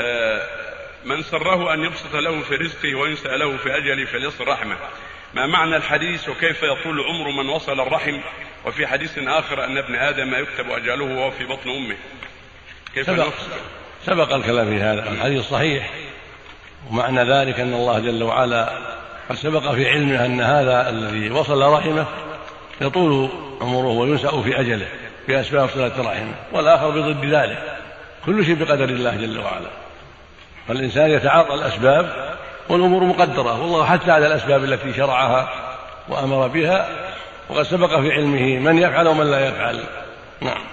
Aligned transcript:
آه، 0.00 0.42
من 1.04 1.22
سره 1.22 1.74
أن 1.74 1.84
يبسط 1.84 2.14
له 2.14 2.40
في 2.40 2.54
رزقه 2.54 2.94
وينسى 2.94 3.28
له 3.28 3.56
في 3.56 3.76
أجله 3.76 4.04
فليصل 4.04 4.48
رحمه. 4.48 4.76
ما 5.34 5.46
معنى 5.46 5.76
الحديث 5.76 6.28
وكيف 6.28 6.62
يطول 6.62 7.00
عمر 7.00 7.42
من 7.42 7.48
وصل 7.48 7.80
الرحم؟ 7.80 8.20
وفي 8.66 8.86
حديث 8.86 9.18
آخر 9.18 9.64
أن 9.64 9.78
ابن 9.78 9.94
آدم 9.94 10.34
يكتب 10.34 10.70
أجله 10.70 11.04
وهو 11.04 11.30
في 11.30 11.44
بطن 11.44 11.70
أمه. 11.70 11.96
كيف 12.94 13.06
سبق, 13.06 13.32
سبق 14.06 14.34
الكلام 14.34 14.70
في 14.70 14.82
هذا. 14.82 15.12
الحديث 15.12 15.44
صحيح. 15.44 15.90
ومعنى 16.90 17.20
ذلك 17.20 17.60
أن 17.60 17.74
الله 17.74 17.98
جل 17.98 18.22
وعلا 18.22 18.78
قد 19.28 19.36
سبق 19.36 19.72
في 19.72 19.88
علمه 19.88 20.26
أن 20.26 20.40
هذا 20.40 20.88
الذي 20.88 21.30
وصل 21.30 21.62
رحمه 21.62 22.06
يطول 22.80 23.30
عمره 23.60 23.88
وينسأ 23.88 24.42
في 24.42 24.60
أجله 24.60 24.88
بأسباب 25.28 25.68
صلة 25.68 26.10
رحمه 26.10 26.34
والآخر 26.52 26.90
بضد 26.90 27.24
ذلك. 27.24 27.76
كل 28.26 28.44
شيء 28.46 28.54
بقدر 28.54 28.84
الله 28.84 29.16
جل 29.16 29.38
وعلا. 29.38 29.70
فالإنسان 30.68 31.10
يتعاطى 31.10 31.54
الأسباب 31.54 32.36
والأمور 32.68 33.04
مقدرة 33.04 33.60
والله 33.60 33.84
حتى 33.84 34.10
على 34.10 34.26
الأسباب 34.26 34.64
التي 34.64 34.92
شرعها 34.92 35.48
وأمر 36.08 36.46
بها 36.46 36.88
وقد 37.48 37.62
سبق 37.62 38.00
في 38.00 38.12
علمه 38.12 38.58
من 38.58 38.78
يفعل 38.78 39.08
ومن 39.08 39.30
لا 39.30 39.48
يفعل. 39.48 39.80
نعم. 40.40 40.60